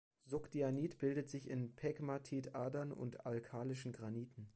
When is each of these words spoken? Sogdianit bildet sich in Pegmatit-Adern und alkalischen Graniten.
Sogdianit 0.27 0.97
bildet 0.97 1.29
sich 1.29 1.47
in 1.47 1.75
Pegmatit-Adern 1.75 2.91
und 2.91 3.27
alkalischen 3.27 3.91
Graniten. 3.91 4.49